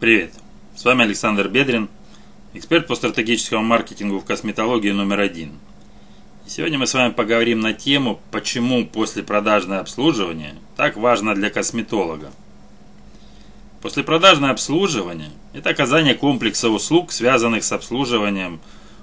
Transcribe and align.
Привет! 0.00 0.32
С 0.74 0.86
вами 0.86 1.04
Александр 1.04 1.48
Бедрин, 1.48 1.90
эксперт 2.54 2.86
по 2.86 2.94
стратегическому 2.94 3.62
маркетингу 3.62 4.20
в 4.20 4.24
косметологии 4.24 4.92
номер 4.92 5.20
один. 5.20 5.58
И 6.46 6.48
сегодня 6.48 6.78
мы 6.78 6.86
с 6.86 6.94
вами 6.94 7.12
поговорим 7.12 7.60
на 7.60 7.74
тему, 7.74 8.18
почему 8.30 8.86
послепродажное 8.86 9.80
обслуживание 9.80 10.54
так 10.74 10.96
важно 10.96 11.34
для 11.34 11.50
косметолога. 11.50 12.32
Послепродажное 13.82 14.52
обслуживание– 14.52 15.32
это 15.52 15.68
оказание 15.68 16.14
комплекса 16.14 16.70
услуг, 16.70 17.12
связанных 17.12 17.62
с 17.62 17.70
обслуживанием 17.70 18.58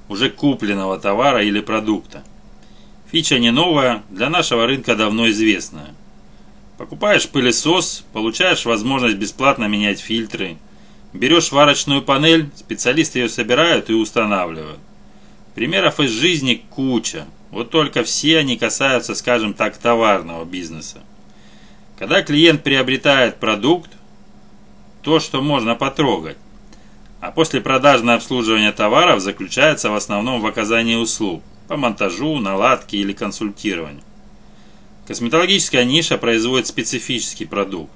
уже 0.10 0.32
купленного 0.32 0.98
товара 1.00 1.44
или 1.44 1.60
продукта. 1.60 2.24
Фича 3.12 3.38
не 3.38 3.52
новая, 3.52 4.02
для 4.10 4.32
нашего 4.32 4.66
рынка 4.66 4.96
давно 4.96 5.30
известная– 5.30 5.94
Покупаешь 6.78 7.28
пылесос, 7.28 8.06
получаешь 8.14 8.66
возможность 8.66 9.18
бесплатно 9.18 9.66
менять 9.66 10.00
фильтры. 10.00 10.58
Берешь 11.18 11.46
сварочную 11.46 12.04
панель, 12.04 12.52
специалисты 12.56 13.18
ее 13.18 13.30
собирают 13.30 13.90
и 13.90 13.94
устанавливают. 13.94 14.78
Примеров 15.56 16.00
из 16.00 16.12
жизни 16.12 16.64
куча. 16.70 17.26
Вот 17.50 17.72
только 17.72 18.04
все 18.04 18.38
они 18.38 18.56
касаются, 18.56 19.16
скажем 19.16 19.56
так, 19.56 19.78
товарного 19.78 20.46
бизнеса. 20.46 21.02
Когда 21.98 22.22
клиент 22.22 22.62
приобретает 22.62 23.38
продукт, 23.40 23.90
то, 25.02 25.20
что 25.20 25.42
можно 25.42 25.74
потрогать. 25.74 26.38
А 27.20 27.32
после 27.32 27.62
продажное 27.62 28.14
обслуживание 28.14 28.72
товаров 28.72 29.20
заключается 29.20 29.90
в 29.90 29.96
основном 29.96 30.40
в 30.42 30.46
оказании 30.46 30.98
услуг 30.98 31.42
по 31.68 31.78
монтажу, 31.78 32.38
наладке 32.38 32.98
или 32.98 33.14
консультированию. 33.14 34.04
Косметологическая 35.08 35.84
ниша 35.84 36.20
производит 36.20 36.68
специфический 36.68 37.46
продукт. 37.46 37.92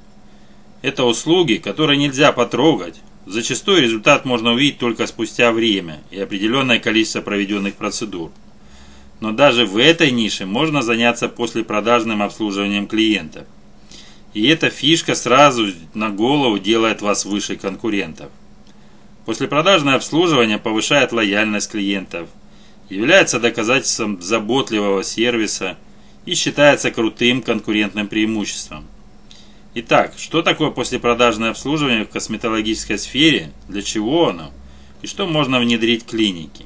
Это 0.81 1.03
услуги, 1.03 1.57
которые 1.57 1.99
нельзя 1.99 2.31
потрогать. 2.31 2.99
Зачастую 3.25 3.81
результат 3.81 4.25
можно 4.25 4.53
увидеть 4.53 4.79
только 4.79 5.07
спустя 5.07 5.51
время 5.51 5.99
и 6.09 6.19
определенное 6.19 6.79
количество 6.79 7.21
проведенных 7.21 7.75
процедур. 7.75 8.31
Но 9.19 9.31
даже 9.31 9.65
в 9.65 9.77
этой 9.77 10.11
нише 10.11 10.45
можно 10.45 10.81
заняться 10.81 11.29
послепродажным 11.29 12.23
обслуживанием 12.23 12.87
клиентов. 12.87 13.45
И 14.33 14.47
эта 14.47 14.69
фишка 14.69 15.13
сразу 15.13 15.67
на 15.93 16.09
голову 16.09 16.57
делает 16.57 17.01
вас 17.01 17.25
выше 17.25 17.55
конкурентов. 17.55 18.31
Послепродажное 19.25 19.95
обслуживание 19.95 20.57
повышает 20.57 21.11
лояльность 21.11 21.69
клиентов, 21.69 22.29
является 22.89 23.39
доказательством 23.39 24.21
заботливого 24.21 25.03
сервиса– 25.03 25.77
и 26.25 26.35
считается 26.35 26.91
крутым 26.91 27.41
конкурентным 27.41 28.07
преимуществом. 28.07 28.85
Итак, 29.73 30.13
что 30.17 30.41
такое 30.41 30.69
послепродажное 30.69 31.51
обслуживание 31.51 32.05
в 32.05 32.09
косметологической 32.09 32.97
сфере, 32.97 33.51
для 33.67 33.81
чего 33.81 34.29
оно 34.29 34.51
и 35.01 35.07
что 35.07 35.25
можно 35.25 35.59
внедрить 35.59 36.03
в 36.03 36.07
клинике? 36.07 36.65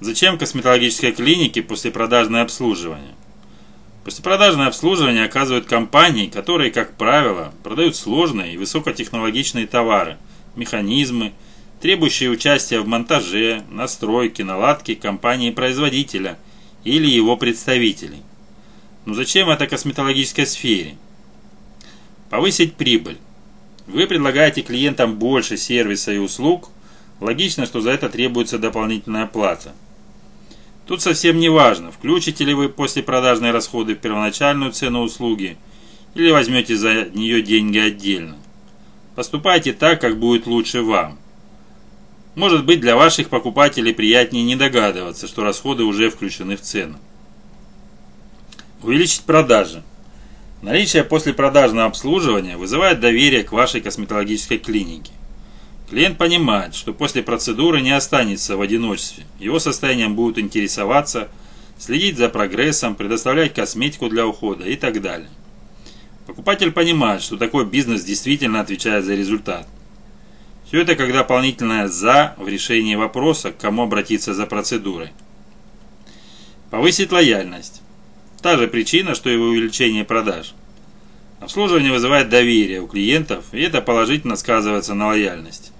Зачем 0.00 0.38
косметологической 0.38 1.12
клинике 1.12 1.62
послепродажное 1.62 2.42
обслуживание? 2.42 3.14
Послепродажное 4.04 4.66
обслуживание 4.66 5.24
оказывают 5.24 5.66
компании, 5.66 6.26
которые, 6.26 6.70
как 6.70 6.96
правило, 6.96 7.52
продают 7.62 7.94
сложные 7.94 8.54
и 8.54 8.56
высокотехнологичные 8.56 9.66
товары, 9.66 10.16
механизмы, 10.56 11.32
требующие 11.80 12.30
участия 12.30 12.80
в 12.80 12.88
монтаже, 12.88 13.62
настройке, 13.70 14.42
наладке 14.44 14.96
компании-производителя– 14.96 16.38
или 16.84 17.08
его 17.08 17.36
представителей. 17.36 18.22
Но 19.10 19.16
зачем 19.16 19.50
это 19.50 19.66
косметологической 19.66 20.46
сфере? 20.46 20.94
Повысить 22.30 22.76
прибыль. 22.76 23.18
Вы 23.88 24.06
предлагаете 24.06 24.62
клиентам 24.62 25.16
больше 25.16 25.56
сервиса 25.56 26.12
и 26.12 26.18
услуг, 26.18 26.68
логично, 27.18 27.66
что 27.66 27.80
за 27.80 27.90
это 27.90 28.08
требуется 28.08 28.56
дополнительная 28.56 29.26
плата. 29.26 29.72
Тут 30.86 31.02
совсем 31.02 31.40
не 31.40 31.48
важно, 31.48 31.90
включите 31.90 32.44
ли 32.44 32.54
вы 32.54 32.68
послепродажные 32.68 33.50
расходы 33.50 33.96
в 33.96 33.98
первоначальную 33.98 34.70
цену 34.70 35.00
услуги 35.00 35.56
или 36.14 36.30
возьмете 36.30 36.76
за 36.76 37.06
нее 37.06 37.42
деньги 37.42 37.78
отдельно. 37.78 38.36
Поступайте 39.16 39.72
так, 39.72 40.00
как 40.00 40.20
будет 40.20 40.46
лучше 40.46 40.82
вам. 40.82 41.18
Может 42.36 42.64
быть, 42.64 42.78
для 42.78 42.94
ваших 42.94 43.28
покупателей 43.28 43.92
приятнее 43.92 44.44
не 44.44 44.54
догадываться, 44.54 45.26
что 45.26 45.42
расходы 45.42 45.82
уже 45.82 46.10
включены 46.10 46.56
в 46.56 46.60
цену. 46.60 47.00
Увеличить 48.82 49.22
продажи. 49.22 49.82
Наличие 50.62 51.04
послепродажного 51.04 51.86
обслуживания 51.86 52.56
вызывает 52.56 53.00
доверие 53.00 53.44
к 53.44 53.52
вашей 53.52 53.80
косметологической 53.80 54.58
клинике. 54.58 55.12
Клиент 55.88 56.18
понимает, 56.18 56.74
что 56.74 56.92
после 56.92 57.22
процедуры 57.22 57.80
не 57.80 57.90
останется 57.90 58.56
в 58.56 58.60
одиночестве. 58.60 59.24
Его 59.38 59.58
состоянием 59.58 60.14
будут 60.14 60.38
интересоваться, 60.38 61.28
следить 61.78 62.16
за 62.16 62.28
прогрессом, 62.28 62.94
предоставлять 62.94 63.54
косметику 63.54 64.08
для 64.08 64.26
ухода 64.26 64.64
и 64.64 64.76
так 64.76 65.00
далее. 65.00 65.30
Покупатель 66.26 66.70
понимает, 66.70 67.22
что 67.22 67.36
такой 67.36 67.64
бизнес 67.66 68.04
действительно 68.04 68.60
отвечает 68.60 69.04
за 69.04 69.14
результат– 69.14 69.66
все 70.70 70.82
это 70.82 70.94
как 70.94 71.12
дополнительное 71.12 71.88
«за» 71.88 72.36
в 72.38 72.46
решении 72.46 72.94
вопроса, 72.94 73.50
к 73.50 73.58
кому 73.58 73.82
обратиться 73.82 74.34
за 74.34 74.46
процедурой. 74.46 75.10
Повысить 76.70 77.10
лояльность. 77.10 77.82
Та 78.42 78.56
же 78.56 78.68
причина, 78.68 79.14
что 79.14 79.30
и 79.30 79.36
в 79.36 79.42
увеличении 79.42 80.02
продаж. 80.02 80.54
Обслуживание 81.40 81.92
вызывает 81.92 82.28
доверие 82.28 82.80
у 82.80 82.86
клиентов, 82.86 83.44
и 83.52 83.60
это 83.60 83.80
положительно 83.82 84.36
сказывается 84.36 84.94
на 84.94 85.08
лояльности. 85.08 85.72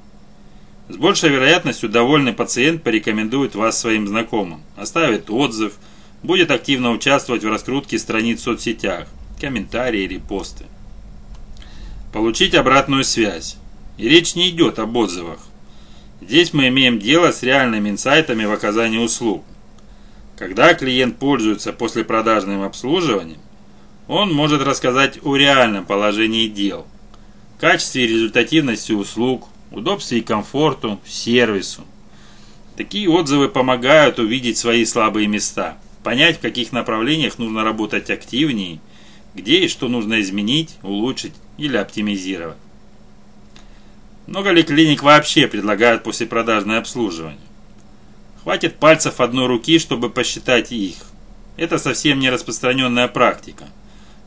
С 0.88 0.96
большей 0.96 1.30
вероятностью 1.30 1.88
довольный 1.88 2.32
пациент 2.32 2.82
порекомендует 2.82 3.54
вас 3.54 3.78
своим 3.78 4.08
знакомым, 4.08 4.62
оставит 4.76 5.30
отзыв, 5.30 5.74
будет 6.22 6.50
активно 6.50 6.90
участвовать 6.90 7.44
в 7.44 7.48
раскрутке 7.48 7.98
страниц 7.98 8.40
в 8.40 8.44
соцсетях, 8.44 9.06
комментарии, 9.40 10.06
репосты. 10.06 10.64
Получить 12.12 12.54
обратную 12.54 13.04
связь. 13.04 13.56
И 13.96 14.08
речь 14.08 14.34
не 14.34 14.50
идет 14.50 14.78
об 14.78 14.96
отзывах. 14.96 15.40
Здесь 16.20 16.52
мы 16.52 16.68
имеем 16.68 16.98
дело 16.98 17.32
с 17.32 17.42
реальными 17.42 17.90
инсайтами 17.90 18.44
в 18.44 18.52
оказании 18.52 18.98
услуг. 18.98 19.44
Когда 20.40 20.72
клиент 20.72 21.18
пользуется 21.18 21.70
послепродажным 21.70 22.62
обслуживанием, 22.62 23.40
он 24.08 24.32
может 24.32 24.62
рассказать 24.62 25.18
о 25.22 25.36
реальном 25.36 25.84
положении 25.84 26.48
дел, 26.48 26.86
качестве 27.60 28.06
и 28.06 28.08
результативности 28.08 28.92
услуг, 28.92 29.48
удобстве 29.70 30.20
и 30.20 30.22
комфорту, 30.22 30.98
сервису. 31.06 31.82
Такие 32.78 33.10
отзывы 33.10 33.50
помогают 33.50 34.18
увидеть 34.18 34.56
свои 34.56 34.86
слабые 34.86 35.26
места, 35.26 35.76
понять, 36.02 36.38
в 36.38 36.40
каких 36.40 36.72
направлениях 36.72 37.38
нужно 37.38 37.62
работать 37.62 38.08
активнее, 38.08 38.80
где 39.34 39.58
и 39.58 39.68
что 39.68 39.88
нужно 39.88 40.22
изменить, 40.22 40.76
улучшить 40.82 41.34
или 41.58 41.76
оптимизировать. 41.76 42.56
Много 44.26 44.52
ли 44.52 44.62
клиник 44.62 45.02
вообще 45.02 45.46
предлагают 45.48 46.02
послепродажное 46.02 46.78
обслуживание? 46.78 47.49
Хватит 48.50 48.78
пальцев 48.78 49.20
одной 49.20 49.46
руки, 49.46 49.78
чтобы 49.78 50.10
посчитать 50.10 50.72
их. 50.72 50.96
Это 51.56 51.78
совсем 51.78 52.18
не 52.18 52.30
распространенная 52.30 53.06
практика, 53.06 53.68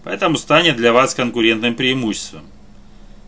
поэтому 0.06 0.38
станет 0.38 0.78
для 0.78 0.94
вас 0.94 1.14
конкурентным 1.14 1.76
преимуществом. 1.76 2.44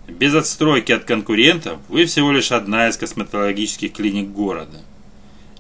Без 0.08 0.34
отстройки 0.34 0.94
от 0.94 1.04
конкурентов 1.04 1.80
вы 1.90 2.06
всего 2.06 2.32
лишь 2.32 2.54
одна 2.54 2.88
из 2.88 2.96
косметологических 2.96 3.92
клиник 3.92 4.30
города. 4.30 4.78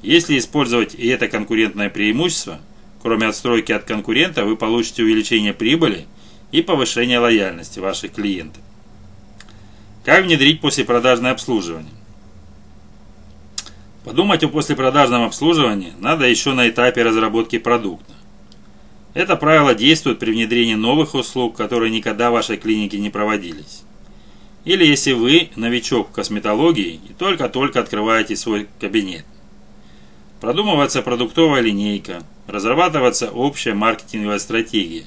Если 0.01 0.38
использовать 0.38 0.96
и 0.96 1.06
это 1.07 1.28
конкурентное 1.28 1.90
преимущество, 1.90 2.62
кроме 3.02 3.28
отстройки 3.28 3.73
от 3.73 3.84
конкурента, 3.84 4.46
вы 4.46 4.56
получите 4.56 5.03
увеличение 5.03 5.53
прибыли 5.53 6.06
и 6.53 6.62
повышение 6.62 7.19
лояльности 7.19 7.79
ваших 7.79 8.13
клиентов. 8.13 8.63
Как 10.06 10.23
внедрить 10.23 10.61
послепродажное 10.61 11.31
обслуживание? 11.34 11.91
Подумать 14.05 14.43
о 14.43 14.49
послепродажном 14.49 15.23
обслуживании 15.23 15.93
надо 15.99 16.28
еще 16.28 16.53
на 16.53 16.69
этапе 16.69 17.02
разработки 17.02 17.57
продукта. 17.57 18.13
Это 19.16 19.35
правило 19.35 19.73
действует 19.73 20.19
при 20.19 20.29
внедрении 20.31 20.75
новых 20.75 21.16
услуг, 21.16 21.57
которые 21.57 21.90
никогда 21.90 22.29
в 22.29 22.34
вашей 22.34 22.57
клинике 22.57 22.99
не 22.99 23.09
проводились. 23.09 23.81
Или 24.63 24.85
если 24.85 25.13
вы 25.13 25.49
новичок 25.55 26.09
в 26.09 26.11
косметологии 26.11 26.99
и 27.09 27.13
только-только 27.13 27.79
открываете 27.79 28.35
свой 28.35 28.67
кабинет. 28.79 29.25
Продумывается 30.40 31.02
продуктовая 31.02 31.61
линейка, 31.61 32.22
разрабатывается 32.46 33.31
общая 33.31 33.73
маркетинговая 33.73 34.37
стратегия. 34.37 35.05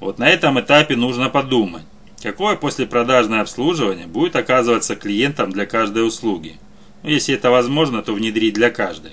Вот 0.00 0.18
на 0.18 0.28
этом 0.28 0.60
этапе 0.60 0.96
нужно 0.96 1.30
подумать, 1.30 1.84
Какое 2.22 2.54
послепродажное 2.54 3.40
обслуживание 3.40 4.06
будет 4.06 4.36
оказываться 4.36 4.94
клиентам 4.94 5.50
для 5.50 5.66
каждой 5.66 6.06
услуги? 6.06 6.56
Ну, 7.02 7.10
если 7.10 7.34
это 7.34 7.50
возможно, 7.50 8.02
то 8.02 8.12
внедрить 8.14 8.54
для 8.54 8.70
каждой. 8.70 9.12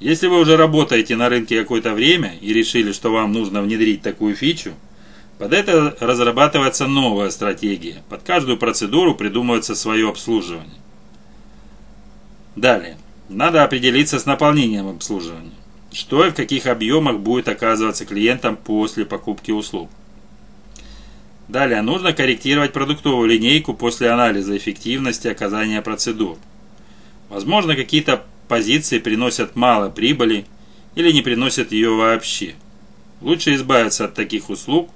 Если 0.00 0.26
вы 0.26 0.40
уже 0.40 0.56
работаете 0.56 1.16
на 1.16 1.28
рынке 1.28 1.60
какое-то 1.60 1.92
время 1.94 2.34
и 2.40 2.52
решили, 2.52 2.92
что 2.92 3.12
вам 3.12 3.32
нужно 3.32 3.62
внедрить 3.62 4.02
такую 4.02 4.34
фичу, 4.34 4.72
Под 5.38 5.52
это 5.52 5.96
разрабатывается 5.98 6.86
новая 6.86 7.30
стратегия. 7.30 8.02
Под 8.08 8.22
каждую 8.22 8.58
процедуру 8.58 9.14
придумывается 9.14 9.74
свое 9.74 10.08
обслуживание. 10.08 10.80
Далее. 12.54 12.96
Надо 13.28 13.64
определиться 13.64 14.18
с 14.18 14.26
наполнением 14.26 14.88
обслуживания. 14.88 15.50
Что 15.90 16.24
и 16.26 16.30
в 16.30 16.34
каких 16.34 16.66
объемах 16.66 17.18
будет 17.18 17.48
оказываться 17.48 18.04
клиентам 18.06 18.56
после 18.56 19.04
покупки 19.04 19.50
услуг. 19.50 19.90
Далее 21.48 21.82
нужно 21.82 22.12
корректировать 22.12 22.72
продуктовую 22.72 23.28
линейку 23.28 23.74
после 23.74 24.10
анализа 24.10 24.56
эффективности 24.56 25.28
оказания 25.28 25.82
процедур. 25.82 26.38
Возможно, 27.28 27.74
какие-то 27.74 28.24
позиции 28.48 28.98
приносят 28.98 29.56
мало 29.56 29.88
прибыли 29.88 30.46
или 30.94 31.10
не 31.12 31.22
приносят 31.22 31.72
ее 31.72 31.90
вообще. 31.90 32.54
Лучше 33.20 33.54
избавиться 33.54 34.04
от 34.04 34.14
таких 34.14 34.50
услуг, 34.50 34.90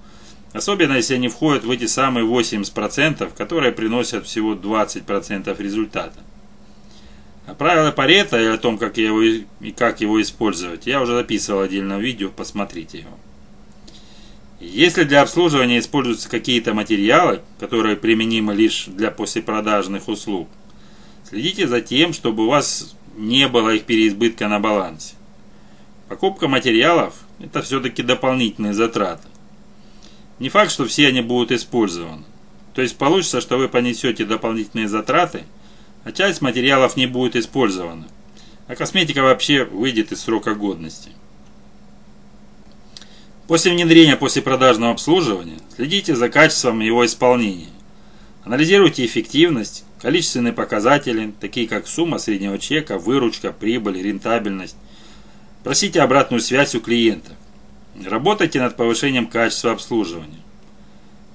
особенно 0.52 0.94
если 0.94 1.14
они 1.14 1.28
входят 1.28 1.64
в 1.64 1.70
эти 1.70 1.86
самые 1.86 2.26
80%, 2.26 3.34
которые 3.36 3.72
приносят 3.72 4.26
всего 4.26 4.54
20% 4.54 5.62
результата. 5.62 6.18
А 7.46 7.54
правило 7.54 7.92
Паретта 7.92 8.40
и 8.40 8.46
о 8.46 8.58
том, 8.58 8.76
как, 8.76 8.98
его, 8.98 9.22
и 9.22 9.72
как 9.76 10.00
его 10.00 10.20
использовать, 10.20 10.86
я 10.86 11.00
уже 11.00 11.14
записывал 11.14 11.60
отдельное 11.60 11.98
видео, 11.98 12.28
посмотрите 12.28 12.98
его. 12.98 13.18
Если 14.58 15.04
для 15.04 15.20
обслуживания 15.20 15.78
используются 15.78 16.30
какие-то 16.30 16.72
материалы, 16.72 17.42
которые 17.60 17.96
применимы 17.96 18.54
лишь 18.54 18.86
для 18.86 19.10
послепродажных 19.10 20.08
услуг, 20.08 20.48
следите 21.28 21.68
за 21.68 21.82
тем, 21.82 22.14
чтобы 22.14 22.44
у 22.44 22.48
вас 22.48 22.96
не 23.16 23.48
было 23.48 23.74
их 23.74 23.84
переизбытка 23.84 24.48
на 24.48 24.58
балансе. 24.58 25.14
Покупка 26.08 26.48
материалов– 26.48 27.14
это 27.38 27.60
все-таки 27.62 28.02
дополнительные 28.02 28.72
затраты. 28.72 29.28
Не 30.38 30.48
факт, 30.48 30.70
что 30.70 30.86
все 30.86 31.08
они 31.08 31.20
будут 31.20 31.52
использованы. 31.52 32.24
То 32.74 32.82
есть 32.82 32.96
получится, 32.96 33.40
что 33.40 33.58
вы 33.58 33.68
понесете 33.68 34.24
дополнительные 34.24 34.88
затраты, 34.88 35.44
а 36.04 36.12
часть 36.12 36.40
материалов 36.40 36.96
не 36.96 37.06
будет 37.06 37.36
использована, 37.36 38.06
а 38.68 38.76
косметика 38.76 39.22
вообще 39.22 39.64
выйдет 39.64 40.12
из 40.12 40.20
срока 40.20 40.54
годности. 40.54 41.10
После 43.46 43.70
внедрения 43.70 44.16
после 44.16 44.42
продажного 44.42 44.92
обслуживания 44.92 45.58
следите 45.74 46.16
за 46.16 46.28
качеством 46.28 46.80
его 46.80 47.06
исполнения. 47.06 47.68
Анализируйте 48.42 49.06
эффективность, 49.06 49.84
количественные 50.02 50.52
показатели, 50.52 51.32
такие 51.40 51.68
как 51.68 51.86
сумма 51.86 52.18
среднего 52.18 52.58
чека, 52.58 52.98
выручка, 52.98 53.52
прибыль, 53.52 54.02
рентабельность. 54.02 54.76
Просите 55.62 56.00
обратную 56.00 56.40
связь 56.40 56.74
у 56.74 56.80
клиента. 56.80 57.32
Работайте 58.04 58.60
над 58.60 58.76
повышением 58.76 59.28
качества 59.28 59.72
обслуживания. 59.72 60.42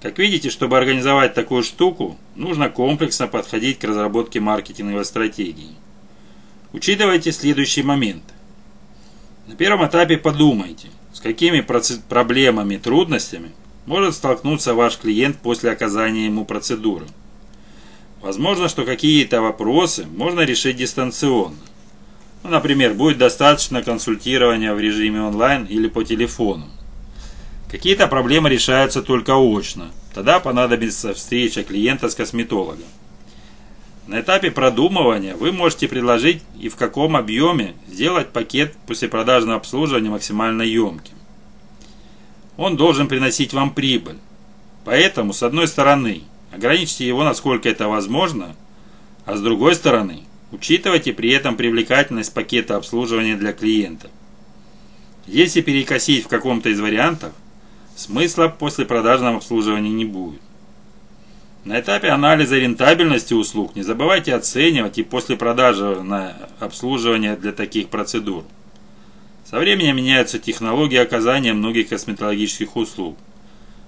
Как 0.02 0.20
видите, 0.20 0.50
чтобы 0.50 0.78
организовать 0.78 1.34
такую 1.34 1.64
штуку, 1.64 2.18
нужно 2.36 2.70
комплексно 2.70 3.28
подходить 3.28 3.80
к 3.80 3.86
разработке 3.86 4.42
маркетинговой 4.42 5.06
стратегии. 5.06 5.76
Учитывайте 6.74 7.32
следующий 7.32 7.84
момент. 7.84 8.24
На 9.48 9.56
первом 9.56 9.86
этапе 9.86 10.18
подумайте– 10.18 10.90
с 11.14 11.20
какими 11.20 11.66
проблемами, 12.10 12.78
трудностями 12.78 13.52
может 13.86 14.16
столкнуться 14.16 14.74
ваш 14.74 14.98
клиент 14.98 15.38
после 15.38 15.72
оказания 15.72 16.26
ему 16.26 16.46
процедуры? 16.46 17.06
Возможно, 18.22 18.70
что 18.70 18.86
какие-то 18.86 19.42
вопросы 19.42 20.06
можно 20.06 20.42
решить 20.42 20.78
дистанционно. 20.78 21.58
Ну, 22.44 22.50
например, 22.50 22.94
будет 22.94 23.18
достаточно 23.18 23.84
консультирования 23.84 24.74
в 24.74 24.80
режиме 24.80 25.22
онлайн 25.22 25.66
или 25.66 25.88
по 25.88 26.04
телефону. 26.04 26.68
Какие-то 27.70 28.08
проблемы 28.08 28.50
решаются 28.50 29.02
только 29.02 29.36
очно. 29.38 29.92
Тогда 30.14 30.40
понадобится 30.40 31.14
встреча 31.14 31.64
клиента 31.64 32.10
с 32.10 32.16
косметологом. 32.16 32.86
На 34.08 34.22
этапе 34.22 34.50
продумывания 34.50 35.36
вы 35.36 35.52
можете 35.52 35.88
предложить 35.88 36.42
и 36.60 36.70
в 36.70 36.76
каком 36.76 37.16
объеме 37.16 37.76
сделать 37.88 38.30
пакет 38.30 38.76
послепродажного 38.88 39.58
обслуживания 39.58 40.10
максимально 40.10 40.64
емким. 40.64 41.16
Он 42.58 42.78
должен 42.78 43.08
приносить 43.08 43.54
вам 43.54 43.74
прибыль. 43.74 44.18
Поэтому, 44.84 45.34
с 45.34 45.44
одной 45.44 45.68
стороны, 45.68 46.24
ограничьте 46.52 47.08
его 47.08 47.24
насколько 47.24 47.70
это 47.70 47.88
возможно, 47.88 48.56
а 49.26 49.38
с 49.38 49.42
другой 49.42 49.76
стороны, 49.76 50.24
учитывайте 50.52 51.14
при 51.14 51.32
этом 51.32 51.56
привлекательность 51.56 52.34
пакета 52.34 52.78
обслуживания 52.78 53.36
для 53.36 53.54
клиента. 53.54 54.10
Если 55.28 55.62
перекосить 55.62 56.26
в 56.26 56.28
каком-то 56.28 56.70
из 56.70 56.80
вариантов, 56.80 57.34
смысла 57.96 58.48
после 58.48 58.86
продажного 58.86 59.38
обслуживания 59.38 59.92
не 59.92 60.06
будет. 60.06 60.42
На 61.64 61.80
этапе 61.80 62.08
анализа 62.08 62.58
рентабельности 62.58 63.36
услуг 63.36 63.76
не 63.76 63.84
забывайте 63.84 64.34
оценивать 64.34 64.98
и 64.98 65.04
после 65.04 65.38
продажи 65.38 66.02
на 66.02 66.36
обслуживание 66.60 67.36
для 67.36 67.52
таких 67.52 67.90
процедур. 67.90 68.46
Со 69.46 69.60
временем 69.60 69.98
меняются 69.98 70.40
технологии 70.40 70.98
оказания 70.98 71.54
многих 71.54 71.90
косметологических 71.90 72.76
услуг. 72.76 73.16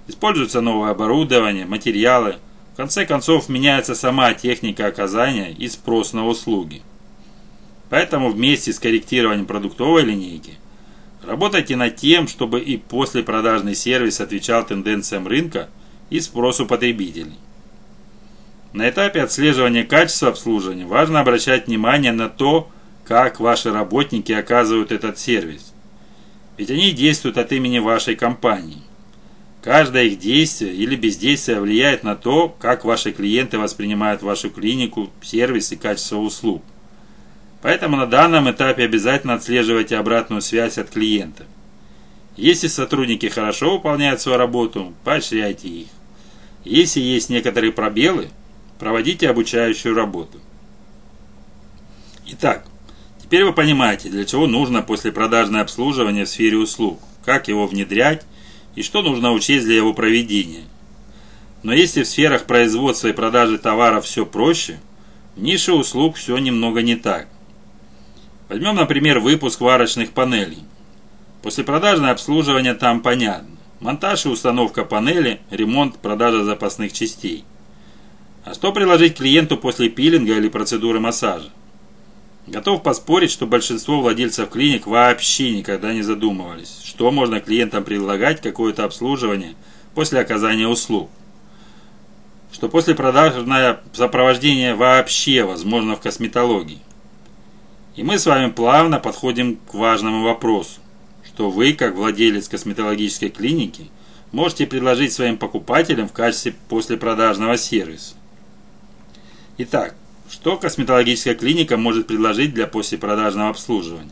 Используется 0.06 0.60
новое 0.60 0.92
оборудование, 0.92 1.66
материалы. 1.66 2.36
В 2.74 2.76
конце 2.76 3.06
концов, 3.06 3.48
меняется 3.48 3.96
сама 3.96 4.34
техника 4.34 4.86
оказания 4.86 5.50
и 5.50 5.66
спрос 5.66 6.12
на 6.12 6.28
услуги. 6.28 6.80
Поэтому 7.90 8.30
вместе 8.30 8.72
с 8.72 8.78
корректированием 8.78 9.46
продуктовой 9.46 10.04
линейки 10.04 10.54
работайте 11.24 11.74
над 11.74 11.96
тем, 11.96 12.28
чтобы 12.28 12.60
и 12.60 12.76
послепродажный 12.76 13.74
сервис 13.74 14.20
отвечал 14.20 14.64
тенденциям 14.64 15.26
рынка 15.26 15.68
и 16.08 16.20
спросу 16.20 16.66
потребителей. 16.66 17.34
На 18.74 18.90
этапе 18.90 19.22
отслеживания 19.22 19.84
качества 19.84 20.30
обслуживания 20.30 20.84
важно 20.84 21.20
обращать 21.20 21.68
внимание 21.68 22.10
на 22.10 22.28
то, 22.28 22.68
как 23.04 23.38
ваши 23.38 23.72
работники 23.72 24.32
оказывают 24.32 24.90
этот 24.90 25.16
сервис. 25.16 25.72
Ведь 26.58 26.72
они 26.72 26.90
действуют 26.90 27.38
от 27.38 27.52
имени 27.52 27.78
вашей 27.78 28.16
компании. 28.16 28.82
Каждое 29.62 30.06
их 30.06 30.18
действие 30.18 30.74
или 30.74 30.96
бездействие 30.96 31.60
влияет 31.60 32.02
на 32.02 32.16
то, 32.16 32.48
как 32.48 32.84
ваши 32.84 33.12
клиенты 33.12 33.60
воспринимают 33.60 34.22
вашу 34.22 34.50
клинику, 34.50 35.08
сервис 35.22 35.70
и 35.70 35.76
качество 35.76 36.16
услуг. 36.16 36.60
Поэтому 37.62 37.96
на 37.96 38.06
данном 38.06 38.50
этапе 38.50 38.82
обязательно 38.82 39.34
отслеживайте 39.34 39.96
обратную 39.96 40.42
связь 40.42 40.78
от 40.78 40.90
клиента. 40.90 41.44
Если 42.36 42.66
сотрудники 42.66 43.26
хорошо 43.26 43.76
выполняют 43.76 44.20
свою 44.20 44.36
работу, 44.36 44.94
поощряйте 45.04 45.68
их. 45.68 45.88
Если 46.64 46.98
есть 46.98 47.30
некоторые 47.30 47.70
пробелы, 47.70 48.30
Проводите 48.84 49.30
обучающую 49.30 49.94
работу. 49.94 50.38
Итак, 52.26 52.66
теперь 53.18 53.42
вы 53.44 53.54
понимаете, 53.54 54.10
для 54.10 54.26
чего 54.26 54.46
нужно 54.46 54.82
послепродажное 54.82 55.62
обслуживание 55.62 56.26
в 56.26 56.28
сфере 56.28 56.58
услуг, 56.58 57.00
как 57.24 57.48
его 57.48 57.66
внедрять 57.66 58.26
и 58.74 58.82
что 58.82 59.00
нужно 59.00 59.32
учесть 59.32 59.64
для 59.64 59.76
его 59.76 59.94
проведения. 59.94 60.64
Но 61.62 61.72
если 61.72 62.02
в 62.02 62.06
сферах 62.06 62.44
производства 62.44 63.08
и 63.08 63.14
продажи 63.14 63.56
товаров 63.56 64.04
все 64.04 64.26
проще, 64.26 64.78
в 65.34 65.40
нише 65.40 65.72
услуг 65.72 66.16
все 66.16 66.36
немного 66.36 66.82
не 66.82 66.96
так. 66.96 67.28
Возьмем, 68.50 68.76
например, 68.76 69.18
выпуск 69.18 69.62
варочных 69.62 70.10
панелей. 70.10 70.62
Послепродажное 71.40 72.10
обслуживание 72.10 72.74
там 72.74 73.00
понятно. 73.00 73.56
Монтаж 73.80 74.26
и 74.26 74.28
установка 74.28 74.84
панели, 74.84 75.40
ремонт, 75.50 75.96
продажа 76.00 76.44
запасных 76.44 76.92
частей– 76.92 77.46
а 78.44 78.52
что 78.52 78.72
предложить 78.72 79.16
клиенту 79.16 79.56
после 79.56 79.88
пилинга 79.88 80.36
или 80.36 80.48
процедуры 80.48 81.00
массажа? 81.00 81.50
Готов 82.46 82.82
поспорить, 82.82 83.30
что 83.30 83.46
большинство 83.46 84.02
владельцев 84.02 84.50
клиник 84.50 84.86
вообще 84.86 85.56
никогда 85.56 85.94
не 85.94 86.02
задумывались, 86.02 86.82
что 86.84 87.10
можно 87.10 87.40
клиентам 87.40 87.84
предлагать 87.84 88.42
какое-то 88.42 88.84
обслуживание 88.84 89.54
после 89.94 90.20
оказания 90.20 90.68
услуг. 90.68 91.08
Что 92.52 92.68
после 92.68 92.94
продажное 92.94 93.80
сопровождение 93.94 94.74
вообще 94.74 95.42
возможно 95.42 95.96
в 95.96 96.00
косметологии. 96.00 96.80
И 97.96 98.02
мы 98.02 98.18
с 98.18 98.26
вами 98.26 98.50
плавно 98.50 99.00
подходим 99.00 99.56
к 99.56 99.72
важному 99.72 100.22
вопросу, 100.22 100.80
что 101.24 101.48
вы, 101.48 101.72
как 101.72 101.94
владелец 101.94 102.48
косметологической 102.48 103.30
клиники, 103.30 103.90
можете 104.32 104.66
предложить 104.66 105.14
своим 105.14 105.38
покупателям 105.38 106.08
в 106.08 106.12
качестве 106.12 106.54
послепродажного 106.68 107.56
сервиса. 107.56 108.16
Итак, 109.56 109.94
что 110.28 110.56
косметологическая 110.56 111.36
клиника 111.36 111.76
может 111.76 112.08
предложить 112.08 112.54
для 112.54 112.66
послепродажного 112.66 113.50
обслуживания? 113.50 114.10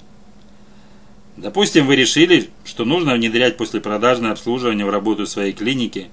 Допустим, 1.37 1.87
вы 1.87 1.97
решили, 1.97 2.51
что 2.65 2.85
нужно 2.85 3.15
внедрять 3.15 3.57
послепродажное 3.57 4.31
обслуживание 4.31 4.87
в 4.87 4.91
работу 4.91 5.27
своей 5.27 5.53
клиники, 5.53 6.11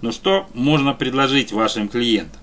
но 0.00 0.10
что 0.10 0.48
можно 0.54 0.94
предложить 0.94 1.52
вашим 1.52 1.88
клиентам? 1.88 2.40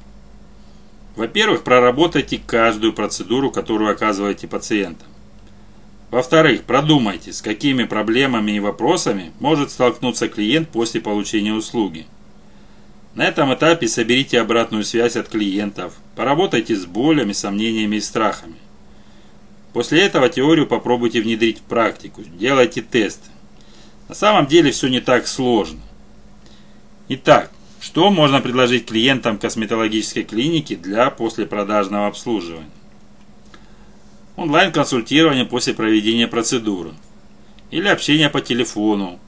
Во-первых, 1.18 1.64
проработайте 1.64 2.40
каждую 2.46 2.94
процедуру, 2.94 3.52
которую 3.52 3.92
оказываете 3.92 4.48
пациентам. 4.48 5.08
Во-вторых, 6.12 6.64
продумайте, 6.64 7.34
с 7.34 7.42
какими 7.42 7.84
проблемами 7.84 8.54
и 8.54 8.60
вопросами 8.62 9.34
может 9.42 9.72
столкнуться 9.72 10.30
клиент 10.30 10.70
после 10.70 11.02
получения 11.02 11.54
услуги. 11.54 12.08
На 13.16 13.26
этом 13.26 13.54
этапе 13.54 13.88
соберите 13.88 14.40
обратную 14.40 14.84
связь 14.84 15.16
от 15.16 15.30
клиентов, 15.30 15.94
поработайте 16.16 16.76
с 16.76 16.86
болями, 16.86 17.34
сомнениями 17.34 17.98
и 17.98 18.02
страхами. 18.02 18.56
После 19.74 20.02
этого 20.02 20.30
теорию 20.30 20.68
попробуйте 20.68 21.22
внедрить 21.22 21.60
в 21.60 21.64
практику, 21.64 22.24
делайте 22.24 22.82
тесты. 22.82 23.30
На 24.08 24.16
самом 24.16 24.48
деле 24.48 24.72
все 24.72 24.88
не 24.88 25.00
так 25.00 25.28
сложно. 25.28 25.80
Итак, 27.10 27.52
что 27.80 28.10
можно 28.10 28.42
предложить 28.42 28.88
клиентам 28.88 29.38
косметологической 29.38 30.24
клиники 30.24 30.76
для 30.76 31.10
послепродажного 31.10 32.08
обслуживания? 32.08 32.70
Онлайн-консультирование 34.36 35.46
после 35.46 35.74
проведения 35.74 36.28
процедуры. 36.28 36.94
Или 37.72 37.88
общение 37.88 38.30
по 38.30 38.42
телефону. 38.42 39.20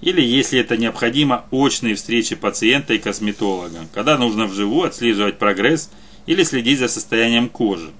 Или, 0.00 0.20
если 0.20 0.60
это 0.60 0.76
необходимо, 0.76 1.46
очные 1.50 1.94
встречи 1.94 2.36
пациента 2.36 2.94
и 2.94 2.98
косметолога, 2.98 3.86
когда 3.94 4.18
нужно 4.18 4.46
вживую 4.46 4.86
отслеживать 4.86 5.38
прогресс 5.38 5.90
или 6.26 6.42
следить 6.42 6.78
за 6.78 6.88
состоянием 6.88 7.48
кожи. 7.48 7.90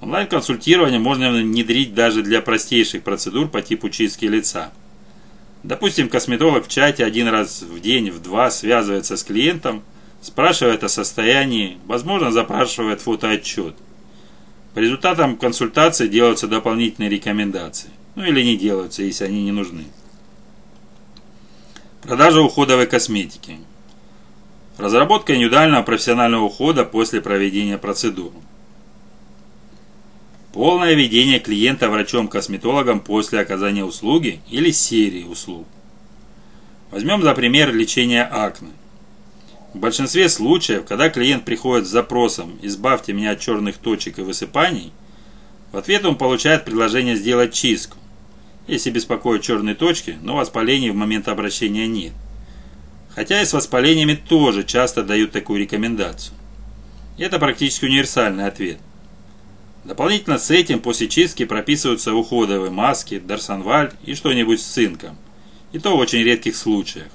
Онлайн-консультирование 0.00 1.00
можно 1.00 1.30
внедрить 1.30 1.94
даже 1.94 2.22
для 2.22 2.40
простейших 2.40 3.02
процедур 3.02 3.48
по 3.48 3.60
типу 3.60 3.90
чистки 3.90 4.26
лица. 4.26 4.72
Допустим, 5.64 6.08
косметолог 6.08 6.66
в 6.66 6.68
чате 6.68 7.04
один 7.04 7.28
раз 7.28 7.62
в 7.62 7.80
день, 7.80 8.10
в 8.10 8.22
два 8.22 8.50
связывается 8.50 9.16
с 9.16 9.24
клиентом, 9.24 9.82
спрашивает 10.22 10.84
о 10.84 10.88
состоянии, 10.88 11.78
возможно, 11.86 12.30
запрашивает 12.30 13.00
фотоотчет. 13.00 13.74
По 14.74 14.78
результатам 14.78 15.36
консультации 15.36 16.06
делаются 16.06 16.46
дополнительные 16.46 17.10
рекомендации. 17.10 17.90
Ну 18.14 18.24
или 18.24 18.42
не 18.42 18.56
делаются, 18.56 19.02
если 19.02 19.24
они 19.24 19.42
не 19.42 19.52
нужны. 19.52 19.84
Продажа 22.08 22.40
уходовой 22.40 22.86
косметики. 22.86 23.58
Разработка 24.78 25.34
индивидуального 25.34 25.82
профессионального 25.82 26.44
ухода 26.44 26.86
после 26.86 27.20
проведения 27.20 27.76
процедуры. 27.76 28.32
Полное 30.54 30.94
ведение 30.94 31.38
клиента 31.38 31.90
врачом-косметологом 31.90 33.00
после 33.00 33.40
оказания 33.40 33.84
услуги 33.84 34.40
или 34.48 34.70
серии 34.70 35.24
услуг. 35.24 35.68
Возьмем 36.90 37.22
за 37.22 37.34
пример 37.34 37.74
лечение 37.74 38.22
акне. 38.24 38.70
В 39.74 39.78
большинстве 39.78 40.30
случаев, 40.30 40.86
когда 40.86 41.10
клиент 41.10 41.44
приходит 41.44 41.86
с 41.86 41.90
запросом 41.90 42.58
«избавьте 42.62 43.12
меня 43.12 43.32
от 43.32 43.40
черных 43.40 43.76
точек 43.76 44.18
и 44.18 44.22
высыпаний», 44.22 44.94
в 45.72 45.76
ответ 45.76 46.06
он 46.06 46.16
получает 46.16 46.64
предложение 46.64 47.16
сделать 47.16 47.52
чистку. 47.52 47.98
Если 48.68 48.90
беспокоят 48.90 49.42
черные 49.42 49.74
точки, 49.74 50.18
но 50.22 50.36
воспалений 50.36 50.90
в 50.90 50.94
момент 50.94 51.26
обращения 51.26 51.88
нет. 51.88 52.12
Хотя 53.14 53.40
и 53.40 53.46
с 53.46 53.54
воспалениями 53.54 54.14
тоже 54.14 54.62
часто 54.62 55.02
дают 55.02 55.32
такую 55.32 55.60
рекомендацию. 55.60 56.36
Это 57.16 57.38
практически 57.38 57.86
универсальный 57.86 58.46
ответ. 58.46 58.78
Дополнительно 59.84 60.38
с 60.38 60.50
этим 60.50 60.80
после 60.80 61.08
чистки 61.08 61.46
прописываются 61.46 62.12
уходовые 62.12 62.70
маски, 62.70 63.18
дарсонваль 63.18 63.92
и 64.04 64.14
что-нибудь 64.14 64.60
с 64.60 64.66
цинком. 64.66 65.16
И 65.72 65.78
то 65.78 65.96
в 65.96 66.00
очень 66.00 66.22
редких 66.22 66.54
случаях. 66.54 67.08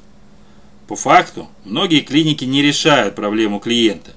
По 0.88 0.96
факту, 0.96 1.50
многие 1.66 2.02
клиники 2.02 2.46
не 2.46 2.64
решают 2.64 3.14
проблему 3.14 3.60
клиента, 3.60 4.12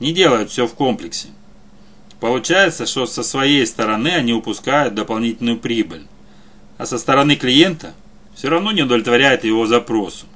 не 0.00 0.12
делают 0.12 0.50
все 0.50 0.66
в 0.66 0.74
комплексе. 0.74 1.28
Получается, 2.20 2.84
что 2.84 3.06
со 3.06 3.22
своей 3.22 3.66
стороны 3.66 4.08
они 4.08 4.34
упускают 4.34 4.94
дополнительную 4.94 5.58
прибыль, 5.58 6.06
а 6.78 6.86
со 6.86 6.98
стороны 6.98 7.36
клиента 7.36 7.94
все 8.34 8.48
равно 8.48 8.72
не 8.72 8.82
удовлетворяет 8.82 9.44
его 9.44 9.66
запросу. 9.66 10.26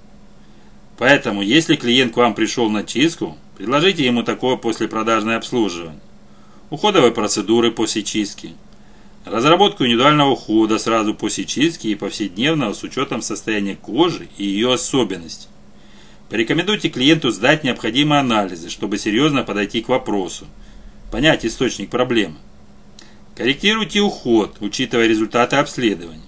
Поэтому, 0.96 1.42
если 1.42 1.76
клиент 1.76 2.14
к 2.14 2.16
вам 2.16 2.34
пришел 2.34 2.68
на 2.70 2.84
чистку, 2.84 3.36
предложите 3.56 4.04
ему 4.04 4.22
такое 4.22 4.56
послепродажное 4.56 5.36
обслуживание 5.36 6.00
уходовой 6.70 7.12
процедуры 7.12 7.70
после 7.70 8.02
чистки, 8.02 8.54
разработку 9.24 9.84
индивидуального 9.84 10.30
ухода 10.30 10.78
сразу 10.78 11.14
после 11.14 11.44
чистки 11.44 11.88
и 11.88 11.94
повседневного 11.94 12.72
с 12.72 12.82
учетом 12.82 13.22
состояния 13.22 13.76
кожи 13.76 14.28
и 14.36 14.44
ее 14.44 14.72
особенностей. 14.72 15.48
Порекомендуйте 16.30 16.90
клиенту 16.90 17.30
сдать 17.30 17.64
необходимые 17.64 18.20
анализы, 18.20 18.68
чтобы 18.68 18.98
серьезно 18.98 19.44
подойти 19.44 19.80
к 19.80 19.88
вопросу, 19.88 20.46
понять 21.10 21.46
источник 21.46 21.88
проблемы. 21.88 22.36
Корректируйте 23.34 24.00
уход, 24.00 24.56
учитывая 24.60 25.06
результаты 25.06 25.56
обследования. 25.56 26.27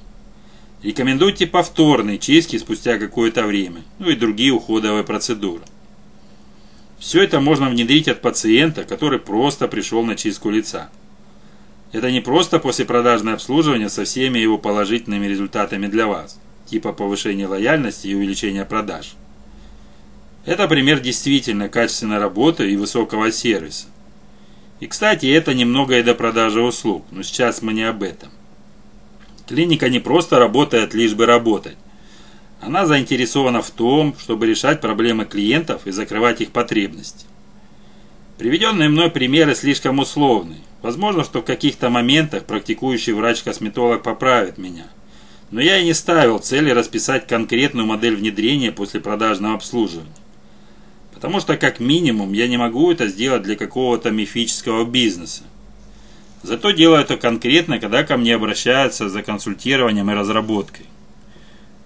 Рекомендуйте 0.82 1.46
повторные 1.46 2.18
чистки 2.18 2.56
спустя 2.56 2.98
какое-то 2.98 3.46
время, 3.46 3.82
ну 3.98 4.08
и 4.08 4.16
другие 4.16 4.52
уходовые 4.52 5.04
процедуры. 5.04 5.62
Все 6.98 7.22
это 7.22 7.40
можно 7.40 7.68
внедрить 7.68 8.08
от 8.08 8.22
пациента, 8.22 8.84
который 8.84 9.18
просто 9.18 9.68
пришел 9.68 10.02
на 10.02 10.16
чистку 10.16 10.48
лица. 10.48 10.90
Это 11.92 12.10
не 12.10 12.20
просто 12.20 12.58
послепродажное 12.58 13.34
обслуживание 13.34 13.90
со 13.90 14.04
всеми 14.04 14.38
его 14.38 14.56
положительными 14.56 15.26
результатами 15.26 15.86
для 15.86 16.06
вас, 16.06 16.40
типа 16.66 16.92
повышения 16.92 17.46
лояльности 17.46 18.06
и 18.06 18.14
увеличения 18.14 18.64
продаж. 18.64 19.16
Это 20.46 20.66
пример 20.66 21.00
действительно 21.00 21.68
качественной 21.68 22.18
работы 22.18 22.70
и 22.70 22.76
высокого 22.76 23.30
сервиса. 23.30 23.86
И, 24.78 24.86
кстати, 24.86 25.26
это 25.26 25.52
немного 25.52 25.98
и 25.98 26.02
до 26.02 26.14
продажи 26.14 26.62
услуг, 26.62 27.04
но 27.10 27.22
сейчас 27.22 27.60
мы 27.60 27.74
не 27.74 27.82
об 27.82 28.02
этом. 28.02 28.30
Клиника 29.50 29.88
не 29.88 29.98
просто 29.98 30.38
работает 30.38 30.94
лишь 30.94 31.14
бы 31.14 31.26
работать. 31.26 31.76
Она 32.60 32.86
заинтересована 32.86 33.62
в 33.62 33.70
том, 33.72 34.14
чтобы 34.16 34.46
решать 34.46 34.80
проблемы 34.80 35.24
клиентов 35.24 35.88
и 35.88 35.90
закрывать 35.90 36.40
их 36.40 36.52
потребности. 36.52 37.26
Приведенные 38.38 38.88
мной 38.88 39.10
примеры 39.10 39.56
слишком 39.56 39.98
условны. 39.98 40.58
Возможно, 40.82 41.24
что 41.24 41.40
в 41.40 41.44
каких-то 41.44 41.90
моментах 41.90 42.44
практикующий 42.44 43.12
врач-косметолог 43.12 44.04
поправит 44.04 44.56
меня. 44.56 44.86
Но 45.50 45.60
я 45.60 45.78
и 45.78 45.84
не 45.84 45.94
ставил 45.94 46.38
цели 46.38 46.70
расписать 46.70 47.26
конкретную 47.26 47.88
модель 47.88 48.14
внедрения 48.14 48.70
после 48.70 49.00
продажного 49.00 49.56
обслуживания. 49.56 50.14
Потому 51.12 51.40
что, 51.40 51.56
как 51.56 51.80
минимум, 51.80 52.34
я 52.34 52.46
не 52.46 52.56
могу 52.56 52.92
это 52.92 53.08
сделать 53.08 53.42
для 53.42 53.56
какого-то 53.56 54.12
мифического 54.12 54.84
бизнеса. 54.84 55.42
Зато 56.42 56.70
делаю 56.70 57.02
это 57.02 57.16
конкретно, 57.16 57.78
когда 57.78 58.02
ко 58.02 58.16
мне 58.16 58.34
обращаются 58.34 59.08
за 59.08 59.22
консультированием 59.22 60.10
и 60.10 60.14
разработкой. 60.14 60.86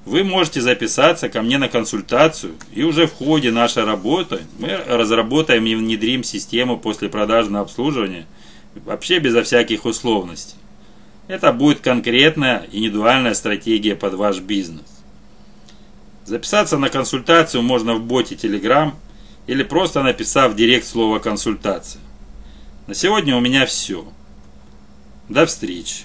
Вы 0.04 0.23
можете 0.23 0.61
записаться 0.61 1.28
ко 1.28 1.42
мне 1.42 1.58
на 1.58 1.68
консультацию, 1.68 2.54
и 2.73 2.82
уже 2.82 3.06
в 3.06 3.14
ходе 3.14 3.50
нашей 3.50 3.84
работы 3.84 4.42
мы 4.58 4.76
разработаем 4.87 5.66
и 5.66 5.75
внедрим 5.75 6.23
систему 6.23 6.78
после 6.78 7.08
продажного 7.08 7.64
обслуживания 7.64 8.26
вообще 8.75 9.18
безо 9.18 9.42
всяких 9.42 9.87
условностей. 9.87 10.56
Это 11.26 11.52
будет 11.52 11.80
конкретная 11.80 12.66
индивидуальная 12.70 13.34
стратегия 13.34 13.96
под 13.96 14.14
ваш 14.14 14.40
бизнес. 14.40 14.84
Записаться 16.26 16.76
на 16.76 16.90
консультацию 16.90 17.62
можно 17.62 17.94
в 17.94 18.02
боте 18.04 18.34
Telegram 18.34 18.92
или 19.46 19.62
просто 19.62 20.02
написав 20.02 20.52
в 20.52 20.56
директ 20.56 20.87
слово 20.87 21.18
«консультация». 21.18 22.00
На 22.87 22.94
сегодня 22.94 23.37
у 23.37 23.40
меня 23.40 23.64
все. 23.64 24.06
До 25.28 25.47
встречи. 25.47 26.04